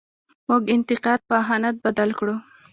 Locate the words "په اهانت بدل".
1.29-2.09